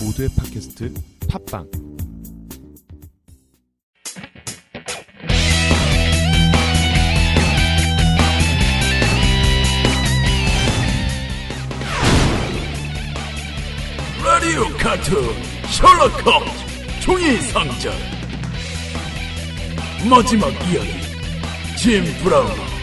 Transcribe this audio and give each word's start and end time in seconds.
모두의 0.00 0.28
팟캐스트 0.36 0.92
팟빵. 1.28 1.70
라디오 14.22 14.68
카툰 14.76 15.14
셜록 15.70 16.26
홈즈 16.26 17.00
종이 17.00 17.36
상자 17.42 17.90
마지막 20.08 20.48
이야기 20.70 20.90
짐 21.78 22.04
브라운 22.22 22.75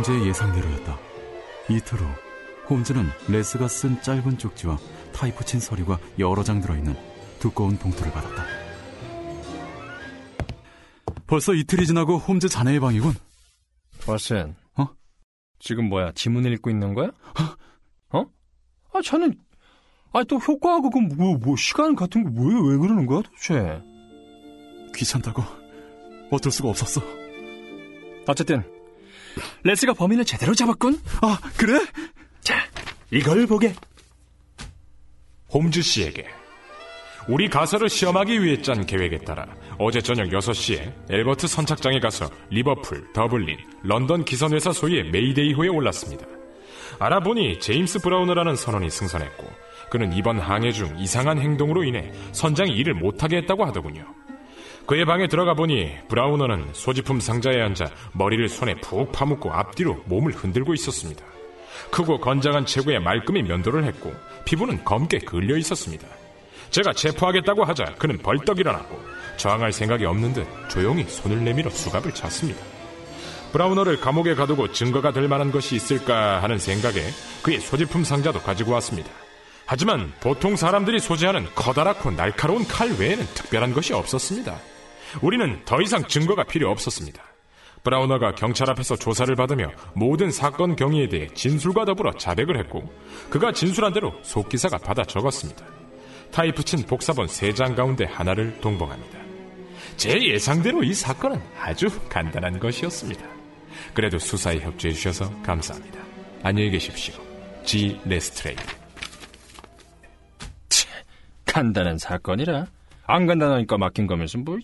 홈즈의 0.00 0.26
예상대로였다. 0.28 0.98
이틀 1.68 1.98
후 1.98 2.06
홈즈는 2.70 3.06
레스가 3.28 3.68
쓴 3.68 4.00
짧은 4.00 4.38
쪽지와 4.38 4.78
타이프 5.12 5.44
친 5.44 5.60
서류가 5.60 5.98
여러 6.18 6.42
장 6.42 6.60
들어있는 6.60 6.96
두꺼운 7.38 7.76
봉투를 7.76 8.10
받았다. 8.10 8.44
벌써 11.26 11.52
이틀이 11.52 11.86
지나고 11.86 12.16
홈즈 12.16 12.48
자네의 12.48 12.80
방이군. 12.80 13.12
왓슨. 14.00 14.54
어? 14.78 14.88
지금 15.58 15.88
뭐야? 15.90 16.12
지문을 16.12 16.52
읽고 16.54 16.70
있는 16.70 16.94
거야? 16.94 17.10
어? 18.12 18.24
아, 18.92 19.02
저는 19.04 19.38
아, 20.12 20.24
또 20.24 20.36
효과하고 20.36 20.90
그 20.90 20.98
뭐, 20.98 21.36
뭐 21.36 21.56
시간 21.56 21.94
같은 21.94 22.24
거 22.24 22.30
뭐예요? 22.30 22.62
왜 22.62 22.78
그러는 22.78 23.04
거야, 23.04 23.20
도대체? 23.22 23.82
귀찮다고 24.94 25.42
어쩔 26.30 26.50
수가 26.50 26.70
없었어. 26.70 27.02
어쨌든 28.26 28.79
레스가 29.62 29.92
범인을 29.92 30.24
제대로 30.24 30.54
잡았군. 30.54 31.00
아, 31.22 31.38
그래? 31.56 31.80
자, 32.40 32.56
이걸 33.10 33.46
보게. 33.46 33.74
홈즈 35.52 35.82
씨에게 35.82 36.26
우리 37.28 37.48
가설을 37.48 37.88
시험하기 37.88 38.42
위해 38.42 38.60
짠 38.62 38.86
계획에 38.86 39.18
따라 39.18 39.46
어제 39.78 40.00
저녁 40.00 40.28
6시에 40.28 40.92
앨버트 41.10 41.46
선착장에 41.46 42.00
가서 42.00 42.30
리버풀, 42.50 43.12
더블린, 43.12 43.58
런던 43.82 44.24
기선회사 44.24 44.72
소유의 44.72 45.10
메이데이호에 45.10 45.68
올랐습니다. 45.68 46.26
알아보니 46.98 47.60
제임스 47.60 48.00
브라우너라는 48.00 48.56
선원이 48.56 48.90
승선했고 48.90 49.46
그는 49.90 50.12
이번 50.12 50.38
항해 50.38 50.72
중 50.72 50.96
이상한 50.98 51.38
행동으로 51.38 51.84
인해 51.84 52.12
선장이 52.32 52.72
일을 52.72 52.94
못하게 52.94 53.38
했다고 53.38 53.64
하더군요. 53.66 54.04
그의 54.86 55.04
방에 55.04 55.28
들어가 55.28 55.54
보니 55.54 55.90
브라우너는 56.08 56.70
소지품 56.72 57.20
상자에 57.20 57.60
앉아 57.60 57.86
머리를 58.12 58.48
손에 58.48 58.74
푹 58.80 59.12
파묻고 59.12 59.52
앞뒤로 59.52 60.02
몸을 60.06 60.32
흔들고 60.32 60.74
있었습니다. 60.74 61.24
크고 61.90 62.18
건장한 62.18 62.66
체구에 62.66 62.98
말끔히 62.98 63.42
면도를 63.42 63.84
했고 63.84 64.12
피부는 64.44 64.84
검게 64.84 65.18
그을려 65.20 65.56
있었습니다. 65.56 66.06
제가 66.70 66.92
체포하겠다고 66.92 67.64
하자 67.64 67.84
그는 67.98 68.18
벌떡 68.18 68.58
일어났고 68.58 68.98
저항할 69.36 69.72
생각이 69.72 70.04
없는 70.04 70.34
듯 70.34 70.46
조용히 70.68 71.04
손을 71.04 71.42
내밀어 71.44 71.70
수갑을 71.70 72.12
찼습니다. 72.12 72.60
브라우너를 73.52 74.00
감옥에 74.00 74.34
가두고 74.34 74.72
증거가 74.72 75.12
될 75.12 75.26
만한 75.26 75.50
것이 75.50 75.74
있을까 75.74 76.42
하는 76.42 76.58
생각에 76.58 77.00
그의 77.42 77.60
소지품 77.60 78.04
상자도 78.04 78.40
가지고 78.40 78.72
왔습니다. 78.72 79.10
하지만 79.70 80.12
보통 80.18 80.56
사람들이 80.56 80.98
소지하는 80.98 81.46
커다랗고 81.54 82.10
날카로운 82.10 82.66
칼 82.66 82.90
외에는 82.90 83.24
특별한 83.34 83.72
것이 83.72 83.92
없었습니다. 83.92 84.58
우리는 85.22 85.60
더 85.64 85.80
이상 85.80 86.04
증거가 86.08 86.42
필요 86.42 86.68
없었습니다. 86.72 87.22
브라우너가 87.84 88.34
경찰 88.34 88.68
앞에서 88.68 88.96
조사를 88.96 89.32
받으며 89.36 89.70
모든 89.94 90.32
사건 90.32 90.74
경위에 90.74 91.08
대해 91.08 91.28
진술과 91.34 91.84
더불어 91.84 92.10
자백을 92.14 92.58
했고 92.58 92.92
그가 93.30 93.52
진술한 93.52 93.92
대로 93.92 94.12
속기사가 94.22 94.78
받아 94.78 95.04
적었습니다. 95.04 95.64
타이프 96.32 96.64
친 96.64 96.82
복사본 96.84 97.28
3장 97.28 97.76
가운데 97.76 98.06
하나를 98.06 98.60
동봉합니다. 98.60 99.20
제 99.96 100.20
예상대로 100.20 100.82
이 100.82 100.92
사건은 100.92 101.40
아주 101.60 101.86
간단한 102.08 102.58
것이었습니다. 102.58 103.24
그래도 103.94 104.18
수사에 104.18 104.58
협조해 104.58 104.92
주셔서 104.94 105.32
감사합니다. 105.44 106.00
안녕히 106.42 106.72
계십시오. 106.72 107.14
G 107.64 108.00
레스트레이드. 108.04 108.79
간단한 111.50 111.98
사건이라. 111.98 112.66
안 113.06 113.26
간단하니까 113.26 113.76
맡긴 113.76 114.06
거면서 114.06 114.38
뭐. 114.38 114.56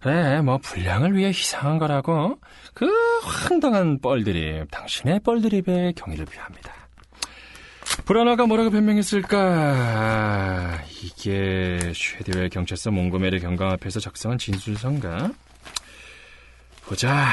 그래, 0.00 0.40
뭐, 0.40 0.58
분량을 0.58 1.14
위해 1.14 1.28
희생한 1.28 1.78
거라고. 1.78 2.38
그 2.74 2.90
황당한 3.22 4.00
뻘드립, 4.00 4.70
당신의 4.70 5.20
뻘드립에 5.20 5.92
경의를 5.94 6.24
표합니다. 6.26 6.72
브라나가 8.04 8.46
뭐라고 8.46 8.70
변명했을까? 8.70 10.80
이게 11.02 11.78
쉐디웰 11.94 12.50
경찰서 12.50 12.90
몽고메리 12.90 13.40
경감 13.40 13.70
앞에서 13.72 14.00
작성한 14.00 14.38
진술서인가? 14.38 15.30
보자. 16.84 17.26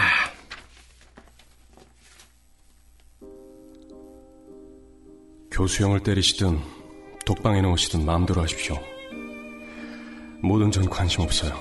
교수형을 5.52 6.02
때리시든 6.02 6.83
독방에 7.26 7.62
넣으시든 7.62 8.06
마음대로 8.06 8.42
하십시오. 8.42 8.78
뭐든 10.42 10.72
전 10.72 10.90
관심 10.90 11.22
없어요. 11.22 11.54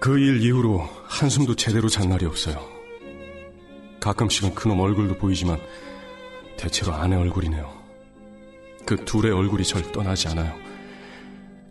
그 0.00 0.18
일 0.18 0.42
이후로 0.42 0.80
한숨도 1.06 1.54
제대로 1.56 1.88
잔 1.88 2.08
날이 2.08 2.26
없어요. 2.26 2.60
가끔씩은 4.00 4.54
그놈 4.54 4.80
얼굴도 4.80 5.16
보이지만 5.16 5.58
대체로 6.58 6.92
아내 6.92 7.16
얼굴이네요. 7.16 7.72
그 8.84 9.02
둘의 9.04 9.32
얼굴이 9.32 9.64
절 9.64 9.90
떠나지 9.92 10.28
않아요. 10.28 10.54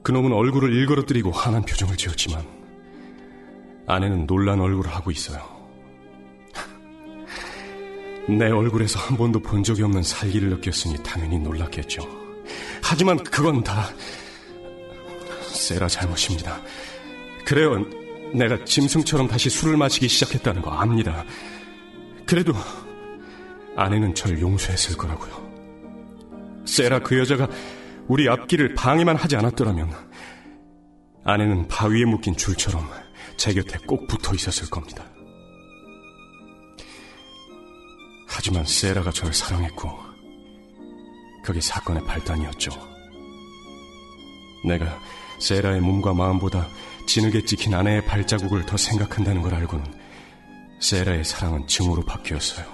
그놈은 0.01 0.33
얼굴을 0.33 0.73
일그러뜨리고 0.73 1.29
환한 1.31 1.63
표정을 1.63 1.95
지었지만 1.95 2.43
아내는 3.85 4.25
놀란 4.25 4.59
얼굴을 4.59 4.89
하고 4.89 5.11
있어요. 5.11 5.62
내 8.29 8.49
얼굴에서 8.49 8.99
한 8.99 9.17
번도 9.17 9.39
본 9.41 9.63
적이 9.63 9.83
없는 9.83 10.03
살기를 10.03 10.49
느꼈으니 10.49 10.95
당연히 11.03 11.39
놀랐겠죠. 11.39 12.07
하지만 12.81 13.21
그건 13.23 13.63
다 13.63 13.89
세라 15.53 15.87
잘못입니다. 15.87 16.61
그래요. 17.45 17.85
내가 18.33 18.63
짐승처럼 18.65 19.27
다시 19.27 19.49
술을 19.49 19.77
마시기 19.77 20.07
시작했다는 20.07 20.61
거 20.61 20.71
압니다. 20.71 21.23
그래도 22.25 22.53
아내는 23.75 24.15
절 24.15 24.39
용서했을 24.39 24.97
거라고요. 24.97 25.43
세라 26.65 26.99
그 26.99 27.19
여자가 27.19 27.47
우리 28.07 28.27
앞길을 28.29 28.73
방해만 28.73 29.15
하지 29.15 29.35
않았더라면 29.35 29.91
아내는 31.23 31.67
바위에 31.67 32.05
묶인 32.05 32.35
줄처럼 32.35 32.89
제 33.37 33.53
곁에 33.53 33.77
꼭 33.85 34.07
붙어 34.07 34.33
있었을 34.33 34.69
겁니다. 34.69 35.05
하지만 38.35 38.65
세라가 38.65 39.11
저를 39.11 39.31
사랑했고 39.31 39.87
그게 41.43 41.61
사건의 41.61 42.03
발단이었죠. 42.05 42.71
내가 44.65 44.99
세라의 45.39 45.81
몸과 45.81 46.13
마음보다 46.13 46.67
진흙에 47.05 47.45
찍힌 47.45 47.75
아내의 47.75 48.05
발자국을 48.05 48.65
더 48.65 48.75
생각한다는 48.75 49.43
걸 49.43 49.53
알고는 49.53 49.85
세라의 50.79 51.23
사랑은 51.23 51.67
증오로 51.67 52.03
바뀌었어요. 52.05 52.65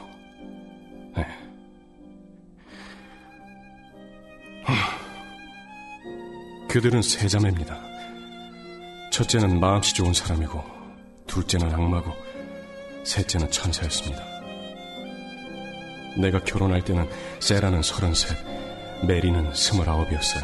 네. 1.17 1.27
그들은 6.69 7.01
세 7.01 7.27
자매입니다. 7.27 7.81
첫째는 9.11 9.59
마음씨 9.59 9.95
좋은 9.95 10.13
사람이고, 10.13 10.63
둘째는 11.27 11.73
악마고, 11.73 12.13
셋째는 13.03 13.49
천사였습니다. 13.49 14.38
내가 16.17 16.39
결혼할 16.43 16.83
때는 16.83 17.07
세라는 17.39 17.81
서른셋, 17.81 18.37
메리는 19.07 19.53
스물아홉이었어요. 19.53 20.43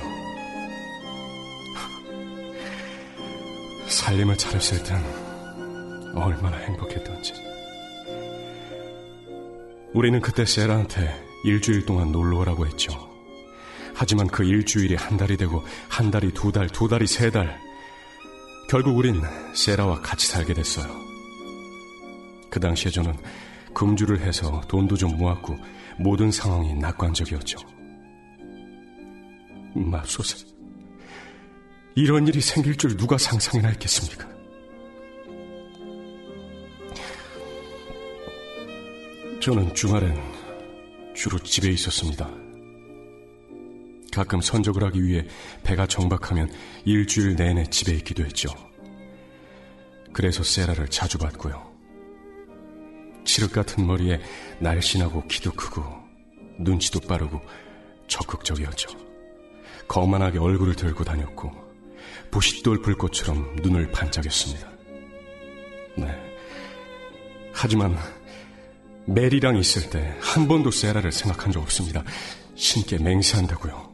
살림을 3.87 4.37
차렸을 4.37 4.83
땐 4.83 4.97
얼마나 6.15 6.57
행복했던지. 6.57 7.33
우리는 9.93 10.19
그때 10.21 10.45
세라한테 10.45 11.23
일주일 11.45 11.85
동안 11.85 12.11
놀러 12.11 12.39
오라고 12.39 12.65
했죠. 12.67 12.91
하지만 13.93 14.27
그 14.27 14.43
일주일이 14.43 14.95
한 14.95 15.15
달이 15.15 15.37
되고 15.37 15.63
한 15.87 16.11
달이 16.11 16.33
두 16.33 16.51
달, 16.51 16.67
두 16.67 16.87
달이 16.87 17.07
세 17.07 17.31
달. 17.31 17.57
결국 18.67 18.97
우린 18.97 19.21
세라와 19.53 20.01
같이 20.01 20.27
살게 20.27 20.53
됐어요. 20.53 20.87
그 22.49 22.59
당시에 22.59 22.91
저는 22.91 23.15
금주를 23.75 24.21
해서 24.21 24.61
돈도 24.67 24.97
좀 24.97 25.15
모았고 25.17 25.55
모든 25.99 26.31
상황이 26.31 26.73
낙관적이었죠. 26.73 27.59
맙소사. 29.75 30.37
이런 31.93 32.27
일이 32.27 32.41
생길 32.41 32.75
줄 32.75 32.97
누가 32.97 33.17
상상이나 33.17 33.69
했겠습니까? 33.69 34.27
저는 39.39 39.75
주말엔 39.75 40.17
주로 41.13 41.37
집에 41.39 41.69
있었습니다. 41.69 42.27
가끔 44.11 44.41
선적을 44.41 44.83
하기 44.85 45.03
위해 45.03 45.27
배가 45.63 45.85
정박하면 45.85 46.49
일주일 46.85 47.35
내내 47.35 47.65
집에 47.65 47.93
있기도 47.95 48.23
했죠. 48.23 48.49
그래서 50.13 50.41
세라를 50.41 50.87
자주 50.87 51.17
봤고요. 51.17 51.74
칠흑 53.35 53.51
같은 53.51 53.85
머리에 53.85 54.21
날씬하고 54.59 55.27
키도 55.27 55.51
크고 55.51 55.83
눈치도 56.57 57.01
빠르고 57.01 57.41
적극적이었죠. 58.07 58.89
거만하게 59.89 60.39
얼굴을 60.39 60.75
들고 60.75 61.03
다녔고 61.03 61.51
부싯돌 62.31 62.81
불꽃처럼 62.81 63.57
눈을 63.61 63.91
반짝였습니다. 63.91 64.71
네. 65.97 66.07
하지만 67.51 67.97
메리랑 69.05 69.57
있을 69.57 69.89
때 69.89 70.15
한 70.21 70.47
번도 70.47 70.71
세라를 70.71 71.11
생각한 71.11 71.51
적 71.51 71.61
없습니다. 71.61 72.05
신께 72.55 72.97
맹세한다고요. 72.97 73.93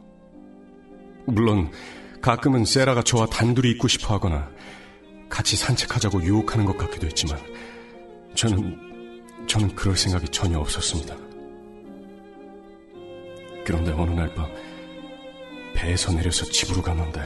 물론 1.26 1.72
가끔은 2.20 2.64
세라가 2.64 3.02
저와 3.02 3.26
단둘이 3.26 3.72
있고 3.72 3.88
싶어 3.88 4.14
하거나 4.14 4.48
같이 5.28 5.56
산책하자고 5.56 6.22
유혹하는 6.22 6.64
것 6.64 6.78
같기도 6.78 7.08
했지만 7.08 7.40
저는 8.36 8.91
저는 9.52 9.74
그럴 9.74 9.94
생각이 9.98 10.28
전혀 10.30 10.58
없었습니다. 10.58 11.14
그런데 13.66 13.92
어느 13.92 14.10
날 14.12 14.34
밤 14.34 14.50
배에서 15.74 16.10
내려서 16.10 16.46
집으로 16.46 16.80
갔는데 16.80 17.20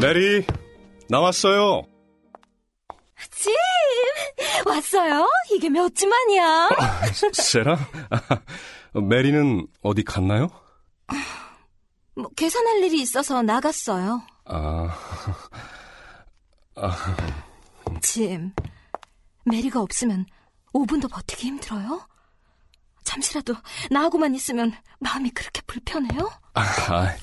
메리 0.00 0.44
나왔어요. 1.08 1.82
짐! 3.30 3.54
왔어요? 4.66 5.28
이게 5.54 5.68
몇 5.68 5.94
주만이야? 5.94 6.70
세라? 7.32 7.78
메리는 9.08 9.68
어디 9.82 10.02
갔나요? 10.02 10.48
뭐, 12.16 12.28
계산할 12.34 12.82
일이 12.82 13.00
있어서 13.02 13.40
나갔어요. 13.42 14.20
아, 16.78 17.16
짐, 18.02 18.52
메리가 19.44 19.80
없으면 19.80 20.26
5분도 20.74 21.10
버티기 21.10 21.46
힘들어요? 21.46 22.06
잠시라도 23.02 23.54
나하고만 23.90 24.34
있으면 24.34 24.72
마음이 24.98 25.30
그렇게 25.30 25.62
불편해요? 25.66 26.30
아, 26.52 26.60
아, 26.60 27.16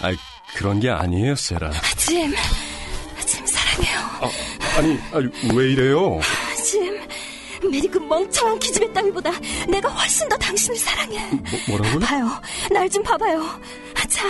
아 0.00 0.12
그런 0.56 0.80
게 0.80 0.88
아니에요, 0.88 1.34
세라. 1.34 1.70
짐, 1.98 2.32
짐 3.26 3.46
사랑해요. 3.46 3.98
아, 3.98 4.78
아니, 4.78 4.98
아니, 5.12 5.54
왜 5.54 5.72
이래요? 5.72 6.20
짐, 6.64 6.93
메리 7.70 7.88
그 7.88 7.98
멍청한 7.98 8.58
기집애 8.58 8.92
따위보다 8.92 9.30
내가 9.68 9.88
훨씬 9.88 10.28
더 10.28 10.36
당신을 10.36 10.76
사랑해. 10.78 11.18
뭐, 11.30 11.78
뭐라고요? 11.78 11.98
봐요, 12.00 12.42
날 12.70 12.88
좀 12.88 13.02
봐봐요. 13.02 13.60
자, 14.08 14.28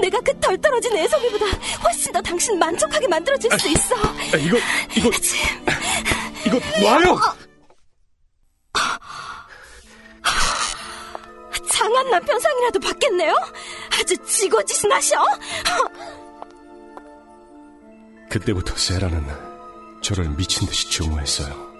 내가 0.00 0.18
그 0.20 0.32
덜 0.40 0.58
떨어진 0.60 0.96
애송이보다 0.96 1.46
훨씬 1.84 2.12
더 2.12 2.20
당신 2.20 2.58
만족하게 2.58 3.06
만들어줄 3.06 3.50
수 3.58 3.68
있어. 3.68 3.94
아, 3.96 4.36
이거, 4.38 4.58
이거, 4.96 5.10
짐, 5.20 5.38
이거 6.46 6.58
놔요! 6.80 7.18
장한 11.70 12.10
남편 12.10 12.38
상이라도 12.40 12.80
받겠네요? 12.80 13.34
아주 14.00 14.16
지고지신 14.26 14.90
하셔? 14.92 15.16
그때부터 18.30 18.76
세라는 18.76 19.26
저를 20.02 20.28
미친 20.30 20.66
듯이 20.66 20.90
증오했어요. 20.90 21.73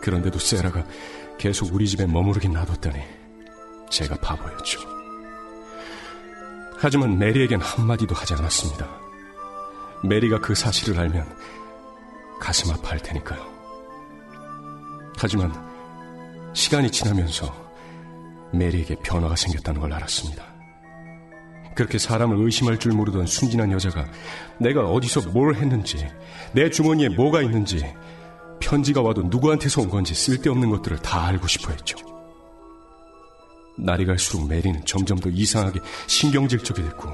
그런데도 0.00 0.38
세라가 0.38 0.84
계속 1.38 1.72
우리 1.74 1.86
집에 1.86 2.06
머무르긴 2.06 2.52
놔뒀더니 2.52 2.98
제가 3.90 4.16
바보였죠. 4.16 4.80
하지만 6.76 7.18
메리에겐 7.18 7.60
한마디도 7.60 8.14
하지 8.14 8.34
않았습니다. 8.34 8.88
메리가 10.04 10.38
그 10.40 10.54
사실을 10.54 10.98
알면 11.00 11.26
가슴 12.40 12.72
아파할 12.72 13.00
테니까요. 13.00 13.40
하지만 15.16 15.52
시간이 16.54 16.90
지나면서 16.90 17.52
메리에게 18.52 18.96
변화가 18.96 19.34
생겼다는 19.36 19.80
걸 19.80 19.92
알았습니다. 19.92 20.44
그렇게 21.74 21.98
사람을 21.98 22.44
의심할 22.44 22.78
줄 22.78 22.92
모르던 22.92 23.26
순진한 23.26 23.70
여자가 23.72 24.06
내가 24.58 24.82
어디서 24.82 25.30
뭘 25.30 25.54
했는지, 25.54 26.08
내 26.52 26.70
주머니에 26.70 27.08
뭐가 27.10 27.42
있는지, 27.42 27.84
편지가 28.68 29.00
와도 29.00 29.22
누구한테서 29.22 29.80
온 29.80 29.88
건지 29.88 30.14
쓸데없는 30.14 30.68
것들을 30.68 30.98
다 30.98 31.24
알고 31.26 31.46
싶어 31.46 31.70
했죠. 31.70 31.96
날이 33.78 34.04
갈수록 34.04 34.46
메리는 34.46 34.84
점점 34.84 35.18
더 35.18 35.30
이상하게 35.30 35.80
신경질적이 36.06 36.82
됐고, 36.82 37.08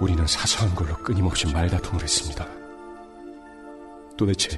우리는 0.00 0.24
사소한 0.24 0.72
걸로 0.76 0.94
끊임없이 0.98 1.48
말다툼을 1.52 2.00
했습니다. 2.00 2.46
도대체 4.16 4.56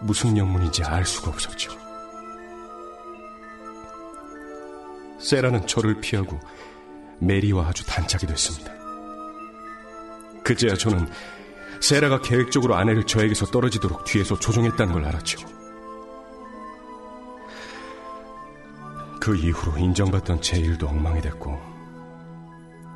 무슨 0.00 0.38
영문인지 0.38 0.82
알 0.84 1.04
수가 1.04 1.30
없었죠. 1.30 1.70
세라는 5.20 5.66
저를 5.66 6.00
피하고 6.00 6.40
메리와 7.18 7.68
아주 7.68 7.84
단짝이 7.84 8.26
됐습니다. 8.26 8.72
그제야 10.42 10.74
저는 10.74 11.06
세라가 11.82 12.20
계획적으로 12.20 12.76
아내를 12.76 13.04
저에게서 13.04 13.46
떨어지도록 13.46 14.04
뒤에서 14.04 14.38
조종했다는 14.38 14.92
걸 14.92 15.04
알았죠. 15.04 15.40
그 19.20 19.36
이후로 19.36 19.78
인정받던 19.78 20.40
제 20.40 20.58
일도 20.58 20.86
엉망이 20.86 21.20
됐고 21.20 21.60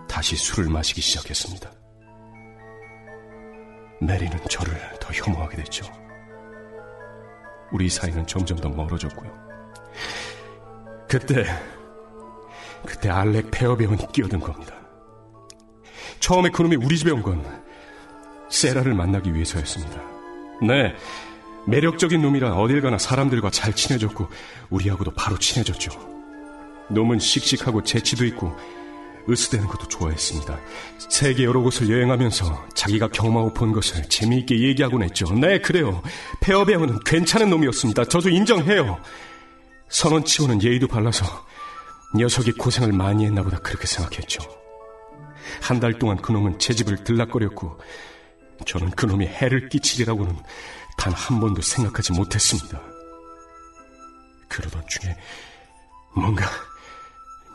다시 0.08 0.36
술을 0.36 0.70
마시기 0.70 1.00
시작했습니다. 1.00 1.70
메리는 4.00 4.38
저를 4.48 4.74
더 5.00 5.12
혐오하게 5.12 5.56
됐죠. 5.56 5.84
우리 7.72 7.88
사이는 7.88 8.24
점점 8.28 8.56
더 8.58 8.68
멀어졌고요. 8.68 9.32
그때 11.08 11.44
그때 12.86 13.10
알렉 13.10 13.50
페어배원이 13.50 14.12
끼어든 14.12 14.38
겁니다. 14.38 14.74
처음에 16.20 16.50
그놈이 16.50 16.76
우리 16.76 16.96
집에 16.96 17.10
온 17.10 17.22
건 17.22 17.65
세라를 18.50 18.94
만나기 18.94 19.34
위해서였습니다. 19.34 20.00
네, 20.66 20.94
매력적인 21.66 22.22
놈이라 22.22 22.54
어딜 22.54 22.80
가나 22.80 22.98
사람들과 22.98 23.50
잘 23.50 23.72
친해졌고 23.74 24.28
우리하고도 24.70 25.12
바로 25.12 25.38
친해졌죠. 25.38 25.90
놈은 26.88 27.18
씩씩하고 27.18 27.82
재치도 27.82 28.24
있고 28.26 28.56
으스대는 29.28 29.66
것도 29.66 29.88
좋아했습니다. 29.88 30.56
세계 30.98 31.44
여러 31.44 31.60
곳을 31.60 31.90
여행하면서 31.90 32.68
자기가 32.74 33.08
경험하고 33.08 33.52
본 33.54 33.72
것을 33.72 34.04
재미있게 34.08 34.60
얘기하곤 34.60 35.02
했죠. 35.02 35.26
네, 35.34 35.58
그래요. 35.60 36.00
페어배원은 36.40 37.00
괜찮은 37.04 37.50
놈이었습니다. 37.50 38.04
저도 38.04 38.28
인정해요. 38.28 39.00
선원 39.88 40.24
치고는 40.24 40.62
예의도 40.62 40.86
발라서 40.86 41.26
녀석이 42.14 42.52
고생을 42.52 42.92
많이 42.92 43.24
했나 43.26 43.42
보다 43.42 43.58
그렇게 43.58 43.86
생각했죠. 43.86 44.42
한 45.60 45.80
달 45.80 45.98
동안 45.98 46.16
그놈은 46.18 46.58
제 46.60 46.72
집을 46.74 47.02
들락거렸고 47.02 47.78
저는 48.64 48.90
그놈이 48.92 49.26
해를 49.26 49.68
끼치리라고는 49.68 50.36
단 50.96 51.12
한 51.12 51.40
번도 51.40 51.60
생각하지 51.62 52.12
못했습니다. 52.12 52.80
그러던 54.48 54.82
중에 54.88 55.16
뭔가 56.14 56.46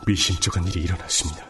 미심쩍은 0.06 0.68
일이 0.68 0.82
일어났습니다. 0.84 1.46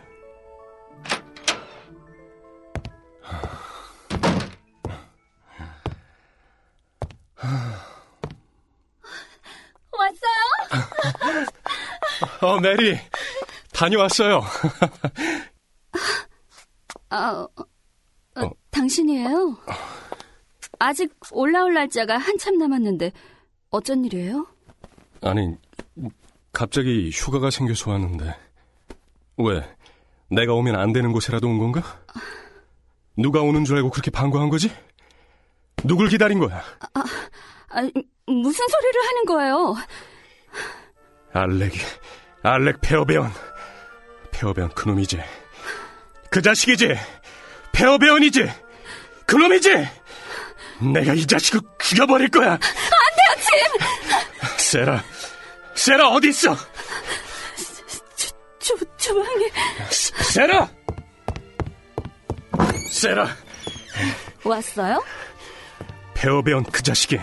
왔어요? 9.91 10.81
어, 12.41 12.59
메리. 12.59 12.99
다녀왔어요. 13.73 14.41
아, 17.09 17.31
어, 17.31 17.49
어, 17.57 17.63
당신이에요? 18.81 19.57
아직 20.79 21.13
올라올 21.31 21.73
날짜가 21.73 22.17
한참 22.17 22.57
남았는데 22.57 23.11
어쩐 23.69 24.03
일이에요? 24.05 24.47
아니, 25.21 25.55
갑자기 26.51 27.11
휴가가 27.13 27.51
생겨서 27.51 27.91
왔는데. 27.91 28.35
왜? 29.37 29.77
내가 30.29 30.53
오면 30.53 30.75
안 30.75 30.93
되는 30.93 31.11
곳이라도 31.11 31.47
온 31.47 31.59
건가? 31.59 31.83
누가 33.15 33.41
오는 33.41 33.65
줄 33.65 33.77
알고 33.77 33.91
그렇게 33.91 34.09
반가운 34.09 34.49
거지? 34.49 34.71
누굴 35.83 36.09
기다린 36.09 36.39
거야? 36.39 36.63
아, 36.93 37.81
무슨 38.25 38.67
소리를 38.67 39.01
하는 39.07 39.25
거예요? 39.25 39.75
알렉이 41.33 41.75
알렉 42.41 42.81
페어베언. 42.81 43.31
페어베언 44.31 44.69
그놈이지. 44.69 45.19
그 46.31 46.41
자식이지. 46.41 46.95
페어베언이지. 47.73 48.70
그놈이지. 49.25 49.87
내가 50.93 51.13
이 51.13 51.25
자식을 51.25 51.61
죽여버릴 51.79 52.29
거야. 52.29 52.53
안 52.53 52.59
돼요, 52.59 53.45
짐! 53.45 54.57
세라, 54.57 55.03
세라 55.75 56.09
어디 56.09 56.29
있어? 56.29 56.55
주, 58.59 58.75
주방에. 58.97 59.45
세라! 59.89 60.69
세라! 62.89 63.27
왔어요? 64.43 65.03
페어베언 66.15 66.63
그 66.65 66.81
자식이 66.83 67.19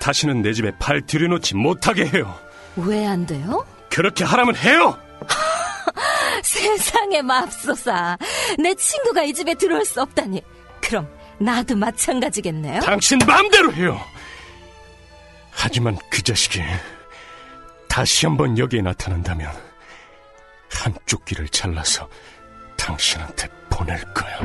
다시는 0.00 0.42
내 0.42 0.52
집에 0.52 0.72
발 0.78 1.04
들여놓지 1.06 1.54
못하게 1.56 2.06
해요. 2.06 2.38
왜 2.76 3.04
안 3.06 3.26
돼요? 3.26 3.66
그렇게 3.90 4.24
하라면 4.24 4.56
해요! 4.56 4.98
세상에 6.42 7.22
맙소사. 7.22 8.16
내 8.58 8.74
친구가 8.74 9.22
이 9.24 9.32
집에 9.34 9.54
들어올 9.54 9.84
수 9.84 10.00
없다니. 10.02 10.42
그럼 10.80 11.08
나도 11.38 11.76
마찬가지겠네요. 11.76 12.80
당신 12.80 13.18
마음대로 13.26 13.72
해요. 13.72 14.00
하지만 15.50 15.96
그 16.10 16.22
자식이 16.22 16.62
다시 17.88 18.26
한번 18.26 18.58
여기에 18.58 18.82
나타난다면 18.82 19.50
한쪽 20.70 21.24
귀를 21.24 21.48
잘라서 21.48 22.08
당신한테 22.76 23.48
보낼 23.70 24.00
거야. 24.14 24.38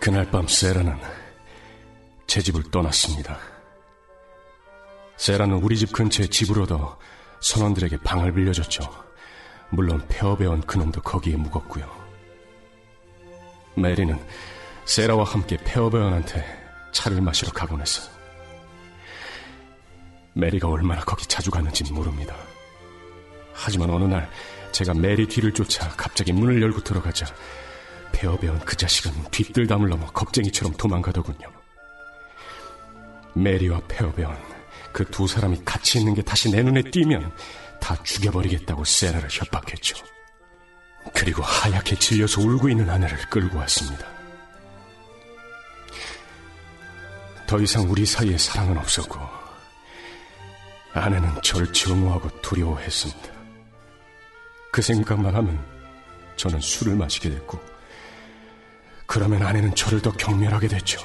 그날 0.00 0.28
밤 0.30 0.48
세라는 0.48 0.98
제 2.26 2.40
집을 2.42 2.64
떠났습니다. 2.72 3.38
세라는 5.16 5.58
우리 5.58 5.78
집 5.78 5.92
집을 6.28 6.62
얻어 6.62 6.98
선원들에게 7.42 7.98
방을 7.98 8.32
빌려줬죠. 8.32 8.82
물론 9.70 10.02
페어베언 10.08 10.62
그놈도 10.62 11.02
거기에 11.02 11.36
묵었고요. 11.36 11.90
메리는 13.74 14.18
세라와 14.84 15.24
함께 15.24 15.56
페어베언한테 15.58 16.44
차를 16.92 17.20
마시러 17.20 17.52
가곤 17.52 17.80
했어요. 17.80 18.10
메리가 20.34 20.68
얼마나 20.68 21.00
거기 21.02 21.26
자주 21.26 21.50
갔는지 21.50 21.90
모릅니다. 21.92 22.34
하지만 23.52 23.90
어느 23.90 24.04
날 24.04 24.30
제가 24.70 24.94
메리 24.94 25.26
뒤를 25.26 25.52
쫓아 25.52 25.88
갑자기 25.90 26.32
문을 26.32 26.62
열고 26.62 26.82
들어가자 26.82 27.26
폐업해온 28.12 28.60
그 28.60 28.76
자식은 28.76 29.30
뒷뜰담을 29.30 29.88
넘어 29.88 30.06
겁쟁이처럼 30.06 30.74
도망가더군요. 30.74 31.50
메리와 33.34 33.80
폐업해온 33.88 34.51
그 34.92 35.04
두 35.10 35.26
사람이 35.26 35.62
같이 35.64 35.98
있는 35.98 36.14
게 36.14 36.22
다시 36.22 36.50
내 36.50 36.62
눈에 36.62 36.82
띄면 36.82 37.32
다 37.80 38.00
죽여버리겠다고 38.02 38.84
세라를 38.84 39.28
협박했죠. 39.30 39.96
그리고 41.14 41.42
하얗게 41.42 41.96
질려서 41.96 42.40
울고 42.40 42.68
있는 42.68 42.88
아내를 42.88 43.18
끌고 43.28 43.58
왔습니다. 43.58 44.06
더 47.46 47.60
이상 47.60 47.90
우리 47.90 48.06
사이에 48.06 48.38
사랑은 48.38 48.78
없었고 48.78 49.18
아내는 50.94 51.42
저를 51.42 51.72
증오하고 51.72 52.40
두려워했습니다. 52.40 53.32
그 54.70 54.80
생각만 54.80 55.34
하면 55.34 55.64
저는 56.36 56.60
술을 56.60 56.96
마시게 56.96 57.30
됐고 57.30 57.60
그러면 59.06 59.42
아내는 59.42 59.74
저를 59.74 60.00
더 60.00 60.12
경멸하게 60.12 60.68
됐죠. 60.68 61.00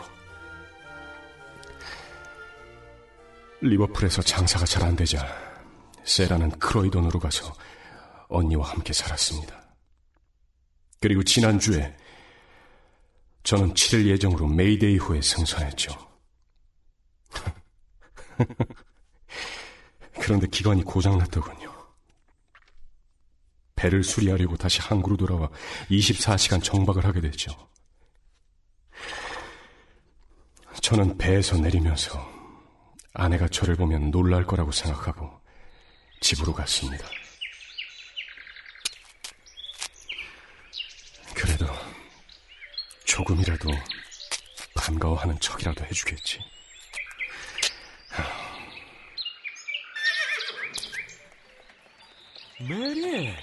리버풀에서 3.62 4.22
장사가 4.22 4.66
잘 4.66 4.84
안 4.84 4.96
되자 4.96 5.26
세라는 6.08 6.52
크로이돈으로 6.52 7.20
가서 7.20 7.54
언니와 8.30 8.70
함께 8.70 8.94
살았습니다. 8.94 9.62
그리고 11.00 11.24
지난주에 11.24 11.96
저는 13.44 13.74
7일 13.74 14.08
예정으로 14.08 14.48
메이데이호에 14.48 15.22
승선했죠. 15.22 15.92
그런데 20.20 20.48
기관이 20.48 20.84
고장났더군요. 20.84 21.76
배를 23.76 24.04
수리하려고 24.04 24.58
다시 24.58 24.82
항구로 24.82 25.18
돌아와 25.18 25.50
24시간 25.90 26.64
정박을 26.64 27.06
하게 27.06 27.22
됐죠. 27.22 27.52
저는 30.82 31.18
배에서 31.18 31.58
내리면서 31.58 32.37
아내가 33.20 33.48
저를 33.48 33.76
보면 33.76 34.12
놀랄 34.12 34.46
거라고 34.46 34.72
생각하고 34.72 35.42
집으로 36.22 36.54
갔습니다. 36.54 37.08
그래도 41.34 41.66
조금이라도 43.06 43.70
반가워하는 44.76 45.40
척이라도 45.40 45.84
해주겠지. 45.86 46.40
메리, 52.60 53.34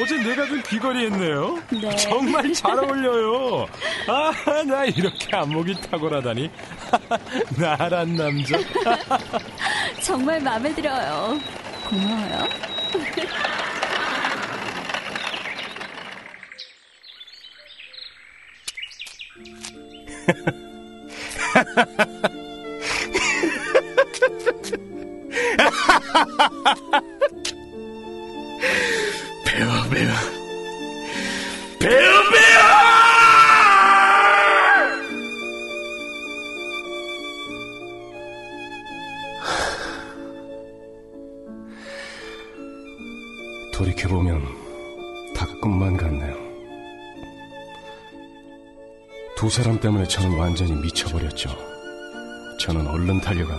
어제 0.00 0.16
내가 0.22 0.46
준 0.46 0.62
귀걸이 0.62 1.06
했네요. 1.06 1.62
네. 1.70 1.96
정말 1.96 2.52
잘 2.52 2.78
어울려요. 2.78 3.66
아, 4.08 4.62
나 4.62 4.84
이렇게 4.84 5.34
안목이 5.36 5.74
탁월하다니. 5.82 6.50
나란 7.58 8.16
남자. 8.16 8.58
정말 10.02 10.40
마음에 10.40 10.74
들어요. 10.74 11.38
고마워요. 11.88 12.48
사람 49.56 49.80
때문에 49.80 50.06
저는 50.06 50.36
완전히 50.36 50.72
미쳐버렸죠. 50.72 51.48
저는 52.60 52.86
얼른 52.88 53.22
달려가 53.22 53.58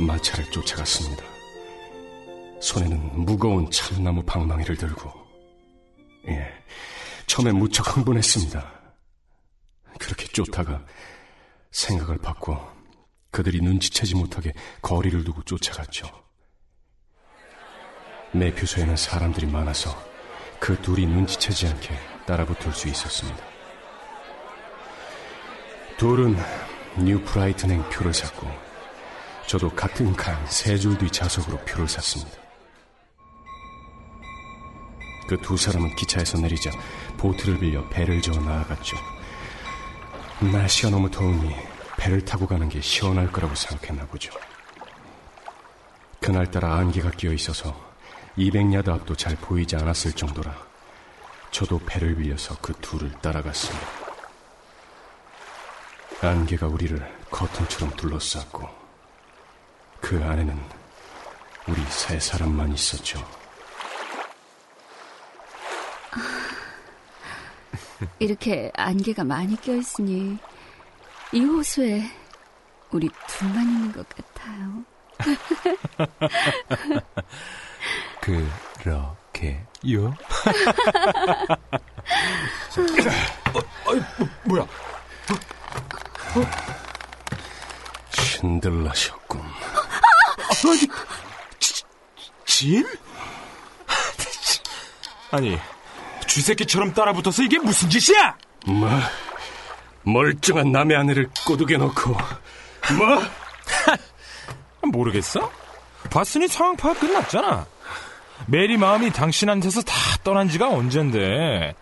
마차를 0.00 0.50
쫓아갔습니다. 0.50 1.22
손에는 2.58 3.22
무거운 3.22 3.70
참나무 3.70 4.22
방망이를 4.22 4.78
들고, 4.78 5.12
예, 6.28 6.50
처음에 7.26 7.52
무척 7.52 7.94
흥분했습니다. 7.94 8.80
그렇게 9.98 10.26
쫓다가 10.28 10.82
생각을 11.70 12.16
바꿔 12.16 12.74
그들이 13.30 13.60
눈치채지 13.60 14.14
못하게 14.14 14.54
거리를 14.80 15.22
두고 15.22 15.42
쫓아갔죠. 15.42 16.08
매표소에는 18.32 18.96
사람들이 18.96 19.44
많아서 19.48 19.94
그 20.58 20.80
둘이 20.80 21.04
눈치채지 21.04 21.66
않게 21.66 21.94
따라붙을 22.24 22.72
수 22.72 22.88
있었습니다. 22.88 23.55
둘은 25.98 26.36
뉴 26.98 27.20
브라이튼행 27.22 27.88
표를 27.90 28.12
샀고 28.12 28.46
저도 29.46 29.70
같은 29.70 30.14
칸 30.14 30.34
세 30.46 30.76
줄 30.76 30.98
뒤 30.98 31.08
좌석으로 31.10 31.58
표를 31.58 31.88
샀습니다. 31.88 32.36
그 35.28 35.36
두 35.38 35.56
사람은 35.56 35.94
기차에서 35.96 36.38
내리자 36.38 36.70
보트를 37.16 37.58
빌려 37.58 37.86
배를 37.88 38.20
저어 38.22 38.36
나아갔죠. 38.40 38.96
날씨가 40.40 40.90
너무 40.90 41.10
더우니 41.10 41.54
배를 41.96 42.24
타고 42.24 42.46
가는 42.46 42.68
게 42.68 42.80
시원할 42.80 43.32
거라고 43.32 43.54
생각했나 43.54 44.06
보죠. 44.06 44.32
그날따라 46.20 46.76
안개가 46.76 47.10
끼어 47.12 47.32
있어서 47.32 47.74
200야드 48.36 48.88
앞도 48.88 49.14
잘 49.16 49.34
보이지 49.36 49.76
않았을 49.76 50.12
정도라 50.12 50.54
저도 51.50 51.80
배를 51.86 52.16
빌려서 52.16 52.56
그 52.60 52.74
둘을 52.80 53.10
따라갔습니다. 53.22 54.05
안개가 56.22 56.66
우리를 56.66 56.98
커튼처럼 57.30 57.94
둘러쌌고 57.96 58.68
그 60.00 60.22
안에는 60.22 60.58
우리 61.68 61.80
세 61.88 62.18
사람만 62.18 62.72
있었죠. 62.72 63.18
이렇게 68.18 68.70
안개가 68.74 69.24
많이 69.24 69.60
껴있으니 69.60 70.38
이 71.32 71.40
호수에 71.40 72.02
우리 72.90 73.10
둘만 73.26 73.62
있는 73.62 73.92
것 73.92 74.06
같아요. 74.08 74.84
그렇게요? 78.20 80.14
어, 83.54 83.94
뭐, 84.18 84.28
뭐야? 84.44 84.66
신들나셨군. 88.10 89.40
아니, 89.40 90.80
진? 92.44 92.86
아니, 95.30 95.58
쥐새끼처럼 96.26 96.92
따라붙어서 96.94 97.42
이게 97.42 97.58
무슨 97.58 97.88
짓이야? 97.90 98.36
뭐? 98.66 98.88
멀쩡한 100.02 100.70
남의 100.70 100.96
아내를 100.96 101.28
꼬드겨 101.46 101.78
놓고 101.78 102.12
뭐? 102.12 103.22
모르겠어? 104.92 105.50
봤으니 106.10 106.46
상황 106.48 106.76
파악 106.76 107.00
끝났잖아. 107.00 107.66
메리 108.46 108.76
마음이 108.76 109.10
당신한테서 109.10 109.82
다 109.82 109.94
떠난 110.22 110.48
지가 110.48 110.68
언젠데 110.68 111.74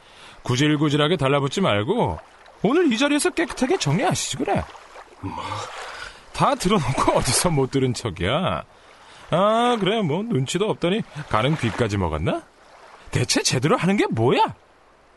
구질구질하게 0.43 1.17
달라붙지 1.17 1.61
말고 1.61 2.19
오늘 2.65 2.91
이 2.93 2.97
자리에서 2.99 3.31
깨끗하게 3.31 3.77
정리하시지 3.77 4.39
그래. 4.39 4.65
다 6.33 6.55
들어놓고 6.55 7.13
어디서 7.19 7.51
못 7.51 7.71
들은 7.71 7.95
척이야. 7.95 8.65
아 9.31 9.77
그래 9.81 10.01
뭐 10.03 10.23
눈치도 10.23 10.69
없더니 10.71 11.03
가는 11.29 11.57
귀까지 11.57 11.97
먹었나? 11.99 12.43
대체 13.11 13.43
제대로 13.43 13.77
하는 13.77 13.97
게 13.97 14.07
뭐야? 14.11 14.41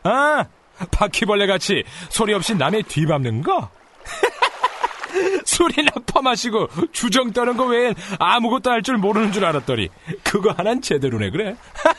아 0.04 0.44
바퀴벌레 0.92 1.46
같이 1.46 1.82
소리 2.10 2.32
없이 2.34 2.54
남의 2.54 2.84
뒤 2.84 3.06
밟는 3.06 3.42
거? 3.42 3.70
술이나 5.44 5.90
퍼마시고 6.06 6.68
주정 6.92 7.32
떠는 7.32 7.56
거 7.56 7.64
외엔 7.64 7.94
아무것도 8.18 8.70
할 8.70 8.82
줄 8.82 8.98
모르는 8.98 9.32
줄 9.32 9.44
알았더니 9.44 9.88
그거 10.22 10.50
하나는 10.52 10.80
제대로네 10.82 11.30
그래 11.30 11.56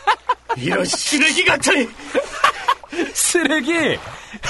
이런 0.57 0.85
쓰레기 0.85 1.43
같으니 1.43 1.87
쓰레기 3.13 3.97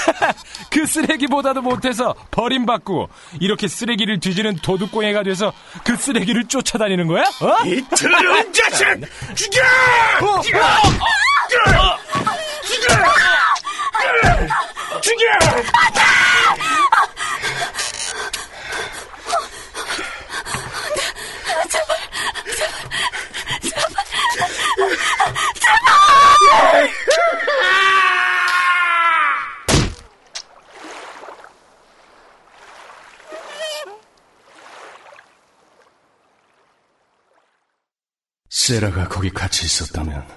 그 0.70 0.86
쓰레기보다도 0.86 1.62
못해서 1.62 2.13
버림받고 2.32 3.10
이렇게 3.39 3.68
쓰레기를 3.68 4.20
뒤지는 4.20 4.56
도둑공예가 4.58 5.24
돼서 5.24 5.53
그 5.84 5.96
쓰레기를 5.96 6.48
쫓아다니는 6.48 7.08
거야? 7.08 7.24
어? 7.24 7.65
이 7.65 7.84
더러운 7.96 8.53
자식 8.53 8.86
죽여! 9.36 9.62
어? 10.22 10.41
죽여! 10.41 10.60
죽여! 12.68 13.00
죽여! 15.01 15.25
세라가 38.59 39.07
거기 39.07 39.29
같이 39.29 39.65
있었다면 39.65 40.27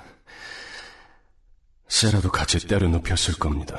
세라도 1.89 2.31
같이 2.31 2.65
때려 2.67 2.89
눕혔을 2.89 3.35
겁니다. 3.35 3.77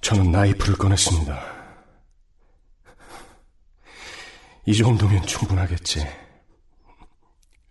저는 0.00 0.30
나이프를 0.30 0.76
꺼냈습니다. 0.76 1.56
이 4.66 4.76
정도면 4.76 5.26
충분하겠지. 5.26 6.06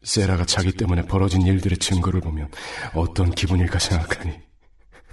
세라가 0.04 0.46
자기 0.46 0.74
때문에 0.74 1.06
벌어진 1.06 1.42
일들의 1.42 1.80
증거를 1.80 2.20
보면 2.20 2.52
어떤 2.94 3.32
기분일까 3.32 3.80
생각하니 3.80 4.40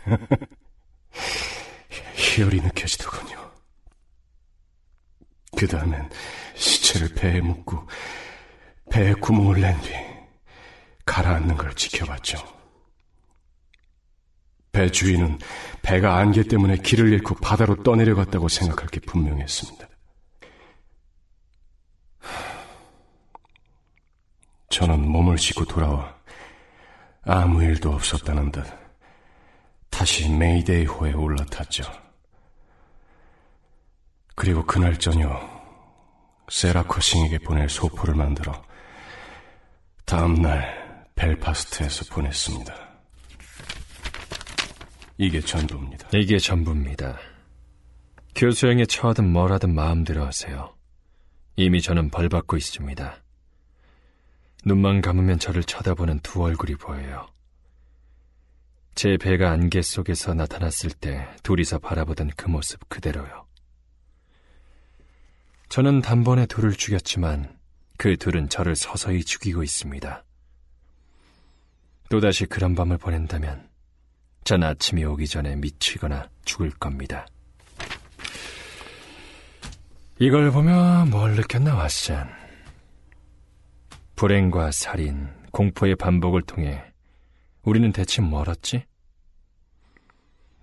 희열이 2.15 2.61
느껴지더군요. 2.61 3.42
그 5.57 5.67
다음엔 5.67 6.09
시체를 6.55 7.15
배에 7.15 7.41
묶고 7.41 7.87
배에 8.91 9.13
구멍을 9.15 9.61
낸 9.61 9.81
뒤 9.81 9.91
가라앉는 11.05 11.57
걸 11.57 11.75
지켜봤죠. 11.75 12.39
배 14.71 14.91
주인은 14.91 15.39
배가 15.83 16.17
안개 16.17 16.45
때문에 16.45 16.77
길을 16.79 17.13
잃고 17.13 17.35
바다로 17.37 17.83
떠내려갔다고 17.83 18.49
생각할 18.49 18.87
게 18.89 19.01
분명했습니다. 19.01 19.89
저는 24.71 25.07
몸을 25.07 25.37
씻고 25.37 25.67
돌아와 25.67 26.17
아무 27.25 27.63
일도 27.63 27.93
없었다는 27.93 28.51
듯 28.53 28.65
다시 29.91 30.31
메이데이 30.31 30.87
호에 30.87 31.13
올라탔죠. 31.13 31.85
그리고 34.35 34.65
그날 34.65 34.99
저녁 34.99 35.41
세라 36.49 36.83
커싱에게 36.85 37.39
보낼 37.39 37.69
소포를 37.69 38.15
만들어 38.15 38.53
다음날 40.05 41.07
벨파스트에서 41.15 42.13
보냈습니다. 42.13 42.75
이게 45.19 45.41
전부입니다. 45.41 46.09
이게 46.15 46.39
전부입니다. 46.39 47.19
교수형에 48.35 48.87
처하든 48.87 49.31
뭘 49.31 49.53
하든 49.53 49.75
마음대로 49.75 50.25
하세요. 50.25 50.75
이미 51.57 51.81
저는 51.81 52.11
벌받고 52.11 52.57
있습니다. 52.57 53.23
눈만 54.65 55.01
감으면 55.01 55.39
저를 55.39 55.63
쳐다보는 55.65 56.21
두 56.21 56.43
얼굴이 56.43 56.77
보여요. 56.77 57.27
제 58.95 59.17
배가 59.17 59.51
안개 59.51 59.83
속에서 59.83 60.35
나타났을 60.35 60.91
때 60.91 61.27
둘이서 61.43 61.79
바라보던 61.79 62.31
그 62.37 62.49
모습 62.49 62.89
그대로요. 62.89 63.42
저는 65.73 66.03
단번에 66.03 66.45
둘을 66.45 66.75
죽였지만 66.75 67.49
그 67.97 68.19
둘은 68.19 68.51
저를 68.51 68.77
서서히 68.77 69.25
죽이고 69.25 69.63
있습니다. 69.63 70.23
또다시 72.11 72.45
그런 72.45 72.75
밤을 72.75 72.99
보낸다면 72.99 73.71
전 74.45 74.65
아침이 74.65 75.03
오기 75.03 75.27
전에 75.27 75.57
미치거나 75.57 76.29
죽을 76.45 76.69
겁니다. 76.73 77.27
이걸 80.19 80.51
보며 80.51 81.07
뭘 81.07 81.37
느꼈나 81.37 81.83
왓슨. 81.87 82.29
불행과 84.15 84.73
살인, 84.73 85.31
공포의 85.53 85.97
반복을 85.97 86.43
통해 86.43 86.85
우리는 87.63 87.91
대체 87.93 88.21
뭘 88.21 88.51
얻지? 88.51 88.85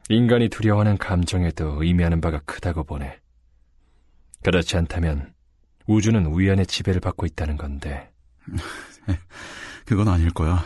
인간이 0.10 0.50
두려워하는 0.50 1.00
감정에도 1.00 1.82
의미하는 1.84 2.22
바가 2.22 2.42
크다고 2.46 2.84
보네. 2.84 3.20
그렇지 4.44 4.78
않다면 4.78 5.34
우주는 5.88 6.26
우연의 6.26 6.66
지배를 6.68 7.02
받고 7.02 7.26
있다는 7.26 7.58
건데. 7.58 8.12
그건 9.86 10.08
아닐 10.08 10.30
거야. 10.32 10.64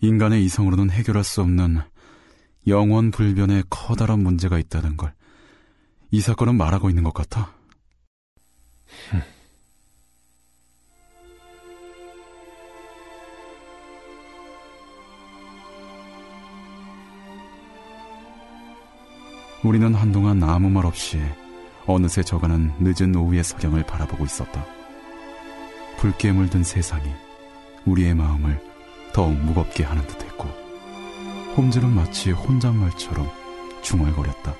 인간의 0.00 0.44
이성으로는 0.44 0.90
해결할 0.90 1.22
수 1.22 1.42
없는 1.42 1.80
영원 2.66 3.10
불변의 3.10 3.64
커다란 3.70 4.20
문제가 4.20 4.58
있다는 4.58 4.96
걸 4.96 5.12
이 6.12 6.20
사건은 6.20 6.56
말하고 6.56 6.90
있는 6.90 7.02
것 7.02 7.14
같아. 7.14 7.50
우리는 19.64 19.94
한동안 19.94 20.42
아무 20.42 20.68
말 20.68 20.84
없이 20.84 21.18
어느새 21.86 22.22
저가는 22.22 22.72
늦은 22.78 23.14
오후의 23.16 23.42
석양을 23.44 23.84
바라보고 23.84 24.24
있었다. 24.24 24.64
붉게 25.98 26.32
물든 26.32 26.64
세상이 26.64 27.10
우리의 27.84 28.14
마음을 28.14 28.60
더욱 29.12 29.34
무겁게 29.34 29.84
하는 29.84 30.06
듯했고 30.06 30.48
홈즈는 31.56 31.90
마치 31.90 32.30
혼잣말처럼 32.30 33.28
중얼거렸다. 33.82 34.54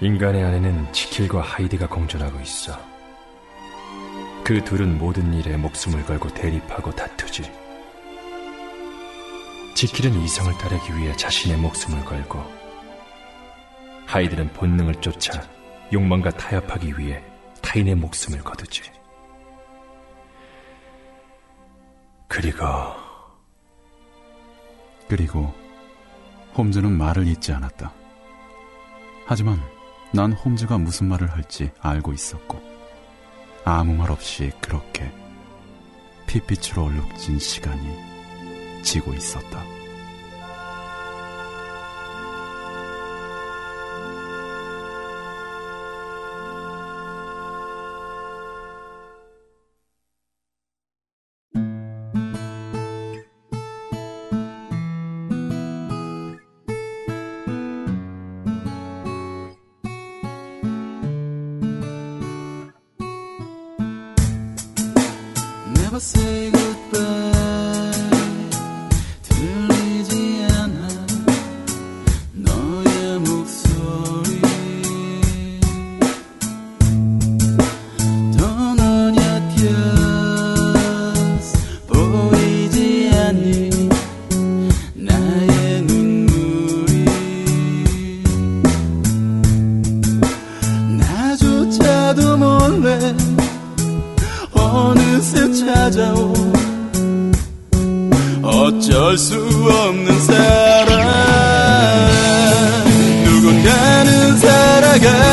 인간의 0.00 0.44
안에는 0.44 0.92
지킬과 0.92 1.40
하이드가 1.40 1.88
공존하고 1.88 2.40
있어. 2.40 2.78
그 4.44 4.64
둘은 4.64 4.98
모든 4.98 5.34
일에 5.34 5.56
목숨을 5.56 6.04
걸고 6.04 6.32
대립하고 6.34 6.90
다투지. 6.92 7.50
지킬은 9.74 10.20
이성을 10.22 10.52
따르기 10.58 10.96
위해 10.96 11.14
자신의 11.16 11.58
목숨을 11.58 12.04
걸고 12.04 12.57
하이드는 14.08 14.54
본능을 14.54 15.02
쫓아 15.02 15.42
욕망과 15.92 16.30
타협하기 16.30 16.98
위해 16.98 17.22
타인의 17.60 17.94
목숨을 17.96 18.42
거두지. 18.42 18.82
그리고 22.26 22.64
그리고 25.08 25.52
홈즈는 26.56 26.90
말을 26.90 27.26
잇지 27.26 27.52
않았다. 27.52 27.92
하지만 29.26 29.62
난 30.12 30.32
홈즈가 30.32 30.78
무슨 30.78 31.06
말을 31.08 31.30
할지 31.30 31.70
알고 31.80 32.14
있었고 32.14 32.62
아무 33.66 33.94
말 33.94 34.10
없이 34.10 34.50
그렇게 34.62 35.12
핏빛으로 36.26 36.84
얼룩진 36.84 37.38
시간이 37.38 38.82
지고 38.82 39.12
있었다. 39.12 39.77
você. 66.00 66.47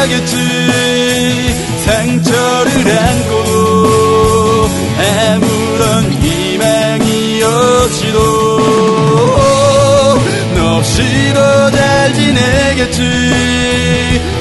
가겠지. 0.06 0.36
상처를 1.84 2.98
안고 2.98 3.34
아무런 5.00 6.12
희망이 6.22 7.42
없이도. 7.42 8.58
너 10.56 10.78
없이도 10.78 11.72
잘 11.72 12.14
지내겠지. 12.14 13.02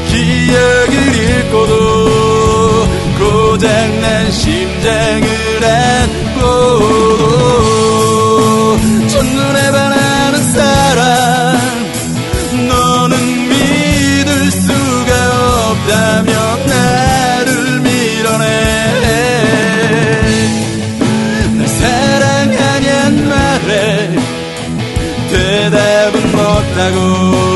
기억을 0.08 0.94
잃고도 1.16 2.88
고장난 3.18 4.30
심 4.30 4.53
대답은 26.36 27.30
못 27.30 27.53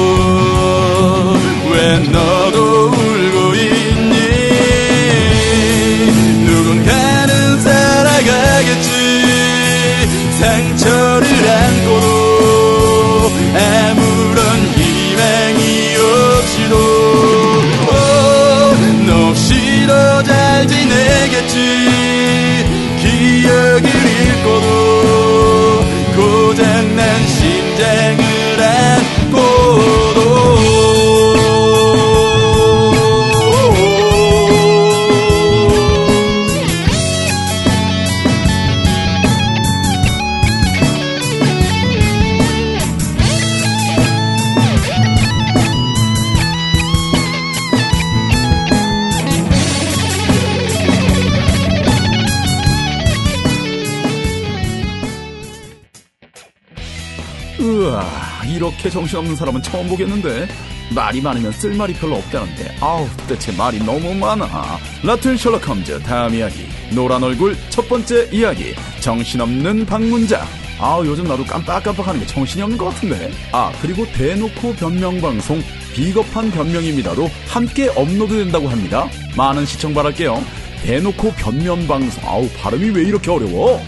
이렇게 58.68 58.90
정신없는 58.90 59.36
사람은 59.36 59.62
처음 59.62 59.88
보겠는데. 59.88 60.48
말이 60.94 61.20
많으면 61.20 61.52
쓸 61.52 61.74
말이 61.74 61.92
별로 61.92 62.16
없다는데. 62.16 62.76
아우, 62.80 63.06
대체 63.28 63.52
말이 63.52 63.78
너무 63.78 64.14
많아. 64.14 64.78
라틀 65.02 65.36
셜록 65.36 65.66
홈즈, 65.68 66.00
다음 66.02 66.34
이야기. 66.34 66.66
노란 66.92 67.22
얼굴, 67.22 67.56
첫 67.68 67.88
번째 67.88 68.28
이야기. 68.32 68.74
정신없는 69.00 69.84
방문자. 69.84 70.46
아우, 70.78 71.04
요즘 71.04 71.24
나도 71.24 71.44
깜빡깜빡하는 71.44 72.20
게 72.20 72.26
정신이 72.26 72.62
없는 72.62 72.78
것 72.78 72.86
같은데. 72.86 73.30
아, 73.52 73.72
그리고 73.82 74.06
대놓고 74.12 74.74
변명방송, 74.76 75.62
비겁한 75.92 76.50
변명입니다도 76.50 77.28
함께 77.48 77.88
업로드 77.88 78.36
된다고 78.38 78.68
합니다. 78.68 79.08
많은 79.36 79.66
시청 79.66 79.92
바랄게요. 79.92 80.42
대놓고 80.84 81.32
변명방송. 81.32 82.22
아우, 82.26 82.48
발음이 82.60 82.90
왜 82.90 83.02
이렇게 83.02 83.30
어려워? 83.30 83.82